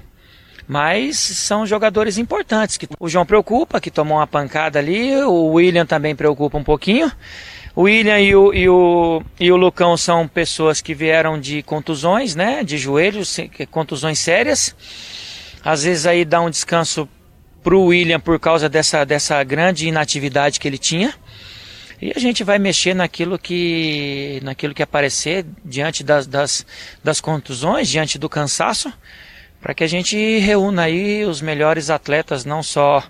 [0.67, 2.77] Mas são jogadores importantes.
[2.99, 5.15] O João preocupa, que tomou uma pancada ali.
[5.23, 7.11] O William também preocupa um pouquinho.
[7.79, 12.35] O William e o, e, o, e o Lucão são pessoas que vieram de contusões,
[12.35, 12.61] né?
[12.61, 13.37] De joelhos,
[13.71, 14.75] contusões sérias.
[15.63, 17.07] Às vezes aí dá um descanso
[17.63, 21.13] pro William por causa dessa, dessa grande inatividade que ele tinha.
[22.01, 26.65] E a gente vai mexer naquilo que, naquilo que aparecer diante das, das,
[27.01, 28.91] das contusões, diante do cansaço,
[29.61, 33.01] para que a gente reúna aí os melhores atletas, não só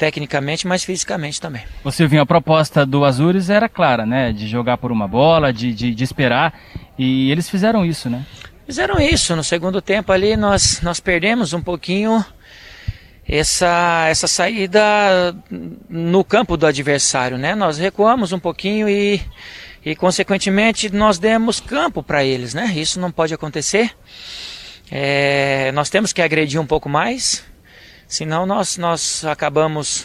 [0.00, 1.60] tecnicamente, mas fisicamente também.
[1.84, 4.32] Você Silvinho, a proposta do Azures era clara, né?
[4.32, 6.58] De jogar por uma bola, de, de, de, esperar.
[6.98, 8.24] E eles fizeram isso, né?
[8.64, 9.36] Fizeram isso.
[9.36, 12.24] No segundo tempo ali nós, nós perdemos um pouquinho
[13.28, 14.80] essa, essa saída
[15.86, 17.54] no campo do adversário, né?
[17.54, 19.20] Nós recuamos um pouquinho e,
[19.84, 22.72] e consequentemente nós demos campo para eles, né?
[22.74, 23.94] Isso não pode acontecer.
[24.90, 27.44] É, nós temos que agredir um pouco mais,
[28.10, 30.04] Senão nós, nós acabamos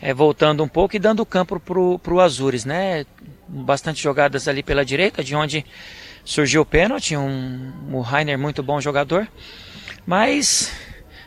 [0.00, 3.04] é, voltando um pouco e dando campo para o Azures, né?
[3.46, 5.62] Bastante jogadas ali pela direita, de onde
[6.24, 9.28] surgiu o pênalti, um, o Rainer muito bom jogador,
[10.06, 10.72] mas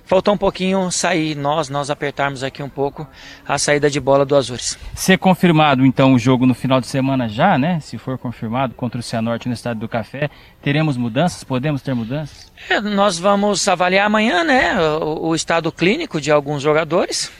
[0.07, 3.05] faltou um pouquinho sair nós, nós apertarmos aqui um pouco
[3.45, 4.79] a saída de bola do Azures.
[4.95, 7.79] Ser confirmado então o jogo no final de semana já, né?
[7.81, 10.29] Se for confirmado contra o Cianorte no Estádio do Café,
[10.61, 11.43] teremos mudanças?
[11.43, 12.51] Podemos ter mudanças?
[12.69, 17.31] É, nós vamos avaliar amanhã, né, o, o estado clínico de alguns jogadores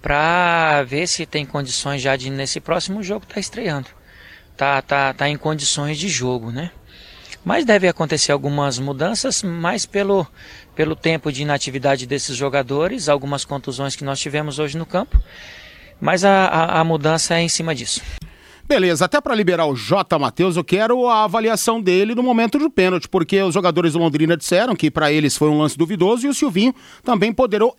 [0.00, 3.88] para ver se tem condições já de nesse próximo jogo tá estreando.
[4.56, 6.70] Tá, tá, tá em condições de jogo, né?
[7.44, 10.26] Mas deve acontecer algumas mudanças, mais pelo,
[10.78, 15.20] pelo tempo de inatividade desses jogadores, algumas contusões que nós tivemos hoje no campo.
[16.00, 18.00] Mas a, a, a mudança é em cima disso.
[18.64, 20.16] Beleza, até para liberar o J.
[20.20, 24.36] Matheus, eu quero a avaliação dele no momento do pênalti, porque os jogadores do Londrina
[24.36, 27.74] disseram que para eles foi um lance duvidoso e o Silvinho também ponderou,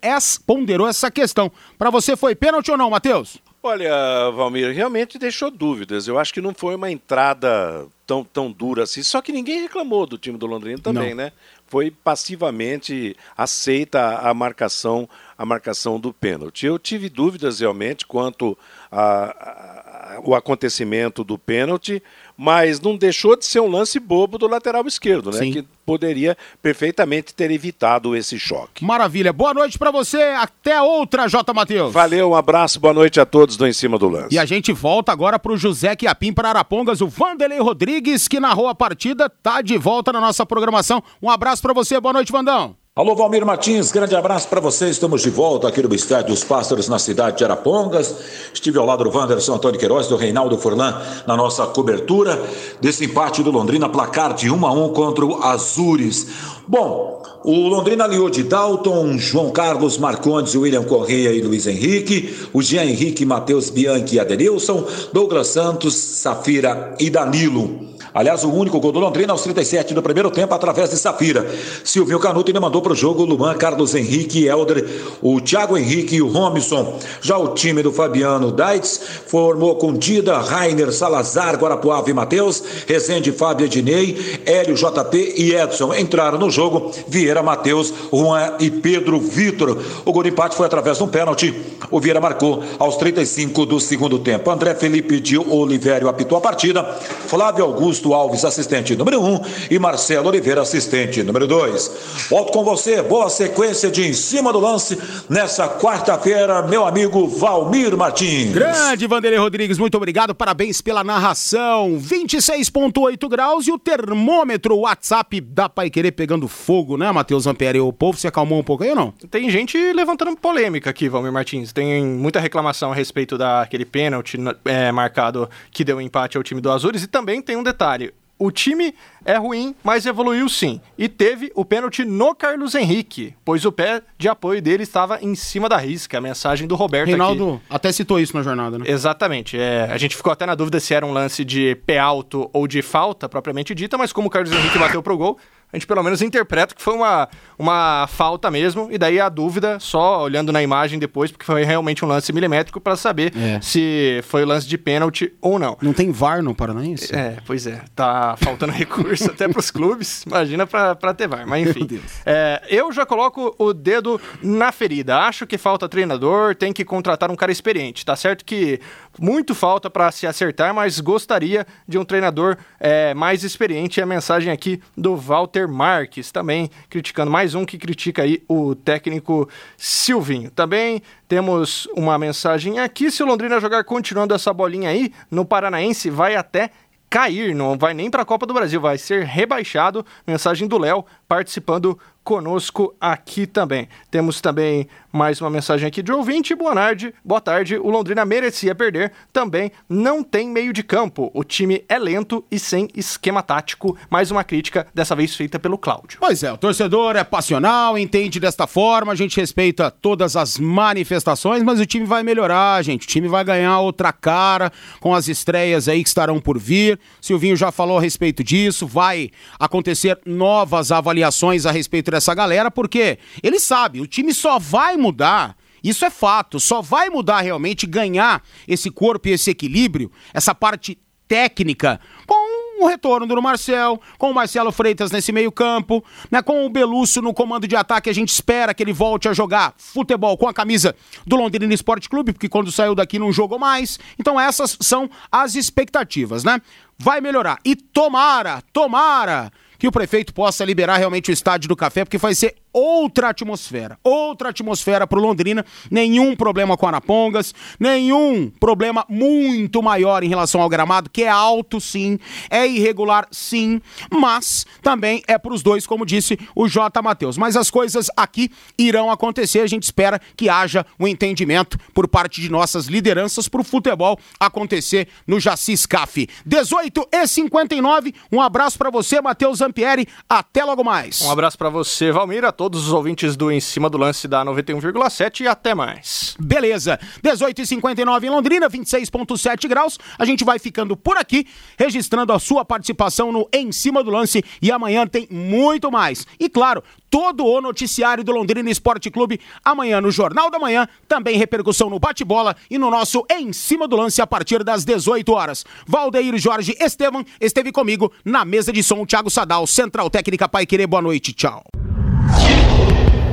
[0.46, 1.50] ponderou essa questão.
[1.78, 3.38] Para você foi pênalti ou não, Matheus?
[3.62, 6.08] Olha, Valmir, realmente deixou dúvidas.
[6.08, 9.04] Eu acho que não foi uma entrada tão, tão dura assim.
[9.04, 11.18] Só que ninguém reclamou do time do Londrina também, não.
[11.18, 11.32] né?
[11.70, 16.66] Foi passivamente aceita a marcação, a marcação do pênalti.
[16.66, 18.58] Eu tive dúvidas realmente quanto
[18.92, 19.90] a, a
[20.24, 22.02] o acontecimento do pênalti,
[22.41, 25.39] mas não deixou de ser um lance bobo do lateral esquerdo, né?
[25.39, 25.52] Sim.
[25.52, 28.86] Que poderia perfeitamente ter evitado esse choque.
[28.86, 29.34] Maravilha.
[29.34, 30.21] Boa noite para você.
[30.38, 31.54] Até outra, J.
[31.54, 31.91] Matheus.
[31.91, 34.34] Valeu, um abraço, boa noite a todos do Em Cima do Lance.
[34.34, 38.69] E a gente volta agora pro José Quiapim para Arapongas, o Vanderlei Rodrigues, que narrou
[38.69, 41.04] a partida, tá de volta na nossa programação.
[41.21, 41.99] Um abraço para você.
[41.99, 42.79] Boa noite, Vandão.
[43.00, 44.90] Alô, Valmir Martins, grande abraço para você.
[44.90, 48.14] Estamos de volta aqui no Estádio dos Pássaros, na cidade de Arapongas.
[48.54, 52.44] Estive ao lado do Wanderson Antônio Queiroz, do Reinaldo Furlan, na nossa cobertura
[52.82, 56.28] desse empate do Londrina, placar de 1 a 1 contra o Azures.
[56.68, 62.62] Bom, o Londrina aliou de Dalton, João Carlos Marcondes, William Correia e Luiz Henrique, o
[62.62, 67.98] Jean Henrique, Matheus Bianchi e Adenilson, Douglas Santos, Safira e Danilo.
[68.20, 71.50] Aliás, o único gol do Londrina aos 37 do primeiro tempo, através de Safira.
[71.86, 74.86] Silvio Canuto ainda mandou para o jogo Luan, Carlos Henrique, Helder,
[75.22, 77.00] o Thiago Henrique e o Romison.
[77.22, 83.32] Já o time do Fabiano Daitz formou com Dida, Rainer, Salazar, Guarapuava e Matheus, Rezende,
[83.32, 85.94] Fábio Ednei, Hélio, JP e Edson.
[85.94, 89.78] Entraram no jogo Vieira, Matheus, Juan e Pedro Vitor.
[90.04, 91.56] O gol de empate foi através de um pênalti.
[91.90, 94.52] O Vieira marcou aos 35 do segundo tempo.
[94.52, 96.84] André Felipe de Oliveira apitou a partida.
[97.26, 99.41] Flávio Augusto Augusto Alves, assistente número 1, um,
[99.72, 102.28] e Marcelo Oliveira, assistente número 2.
[102.30, 107.98] Volto com você, boa sequência de em cima do lance nessa quarta-feira, meu amigo Valmir
[107.98, 108.52] Martins.
[108.52, 111.98] Grande Vanderlei Rodrigues, muito obrigado, parabéns pela narração.
[112.00, 117.80] 26,8 graus e o termômetro o WhatsApp da Pai Querer pegando fogo, né, Matheus Ampere?
[117.80, 119.12] O povo se acalmou um pouco aí ou não?
[119.32, 121.74] Tem gente levantando polêmica aqui, Valmir Martins.
[121.74, 126.72] Tem muita reclamação a respeito daquele pênalti é, marcado que deu empate ao time do
[126.72, 130.80] Azures e também tem um detalhe detalhe, o time é ruim, mas evoluiu sim.
[130.97, 135.36] E teve o pênalti no Carlos Henrique, pois o pé de apoio dele estava em
[135.36, 136.17] cima da risca.
[136.17, 137.63] A mensagem do Roberto Reinaldo aqui.
[137.69, 138.86] até citou isso na jornada, né?
[138.88, 139.60] Exatamente.
[139.60, 142.65] É, a gente ficou até na dúvida se era um lance de pé alto ou
[142.65, 145.38] de falta, propriamente dita, mas como o Carlos Henrique bateu pro gol,
[145.72, 149.80] a gente pelo menos interpreta que foi uma, uma falta mesmo, e daí a dúvida,
[149.80, 153.62] só olhando na imagem depois, porque foi realmente um lance milimétrico para saber é.
[153.62, 155.78] se foi lance de pênalti ou não.
[155.82, 157.16] Não tem VAR no Paranaense?
[157.16, 157.82] É, pois é.
[157.96, 161.48] Tá faltando recurso até para os clubes, imagina para ter VAR.
[161.48, 162.02] Mas enfim.
[162.26, 165.20] É, eu já coloco o dedo na ferida.
[165.20, 168.04] Acho que falta treinador, tem que contratar um cara experiente.
[168.04, 168.80] Tá certo que
[169.17, 174.00] muito falta para se acertar, mas gostaria de um treinador é, mais experiente.
[174.00, 178.76] É a mensagem aqui do Walter Marques, também criticando mais um que critica aí o
[178.76, 180.52] técnico Silvinho.
[180.52, 186.10] Também temos uma mensagem aqui: se o Londrina jogar continuando essa bolinha aí, no Paranaense
[186.10, 186.72] vai até
[187.10, 190.06] cair, não vai nem para a Copa do Brasil, vai ser rebaixado.
[190.28, 191.98] Mensagem do Léo participando
[192.30, 193.89] conosco aqui também.
[194.12, 196.54] Temos também mais uma mensagem aqui de ouvinte.
[196.54, 197.76] Boa tarde, boa tarde.
[197.78, 199.12] O Londrina merecia perder.
[199.34, 201.32] Também não tem meio de campo.
[201.34, 203.98] O time é lento e sem esquema tático.
[204.12, 206.20] Mais uma crítica, dessa vez feita pelo Cláudio.
[206.20, 209.12] Pois é, o torcedor é passional, entende desta forma.
[209.12, 213.06] A gente respeita todas as manifestações, mas o time vai melhorar, gente.
[213.06, 217.00] O time vai ganhar outra cara com as estreias aí que estarão por vir.
[217.20, 218.86] Silvinho já falou a respeito disso.
[218.86, 224.98] Vai acontecer novas avaliações a respeito dessa galera, porque ele sabe, o time só vai
[224.98, 225.56] mudar.
[225.84, 231.00] Isso é fato, só vai mudar realmente, ganhar esse corpo e esse equilíbrio, essa parte
[231.30, 236.70] técnica, com o retorno do Marcel, com o Marcelo Freitas nesse meio-campo, né, com o
[236.70, 240.48] Belusso no comando de ataque, a gente espera que ele volte a jogar futebol com
[240.48, 240.96] a camisa
[241.26, 244.00] do Londrina Esporte Clube, porque quando saiu daqui não jogou mais.
[244.17, 246.60] Então essas são as expectativas, né?
[246.98, 247.60] Vai melhorar.
[247.63, 252.36] E tomara, tomara que o prefeito possa liberar realmente o estádio do Café, porque vai
[252.36, 259.82] ser outra atmosfera, outra atmosfera para o Londrina, nenhum problema com Arapongas, nenhum problema muito
[259.82, 265.38] maior em relação ao gramado, que é alto sim, é irregular sim, mas também é
[265.38, 267.02] para os dois, como disse o J.
[267.02, 267.38] Matheus.
[267.38, 272.42] Mas as coisas aqui irão acontecer, a gente espera que haja um entendimento por parte
[272.42, 276.28] de nossas lideranças para o futebol acontecer no Jaci Scaf.
[276.46, 281.22] 18 e 59, um abraço para você, Matheus Zampieri, até logo mais.
[281.22, 285.46] Um abraço para você, Valmira, todos os ouvintes do Em Cima do Lance da 91,7
[285.46, 286.36] e até mais.
[286.38, 287.00] Beleza.
[287.24, 289.98] 18h59 em Londrina, 26,7 graus.
[290.18, 291.48] A gente vai ficando por aqui,
[291.78, 296.28] registrando a sua participação no Em Cima do Lance e amanhã tem muito mais.
[296.38, 301.38] E claro, todo o noticiário do Londrina Esporte Clube amanhã no Jornal da Manhã, também
[301.38, 305.64] repercussão no bate-bola e no nosso Em Cima do Lance a partir das 18 horas.
[305.88, 310.88] Valdeir Jorge Estevam esteve comigo na mesa de som, Thiago Sadal, Central Técnica Pai Querer.
[310.88, 311.64] Boa noite, tchau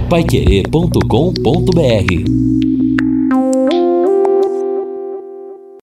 [0.08, 2.75] paiquerê.com.br